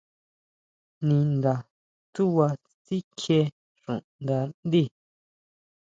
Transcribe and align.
Ninda 1.05 1.53
tsúʼba 2.13 2.47
sikjie 2.85 3.39
xuʼnda 3.81 4.37
ndí. 4.65 4.83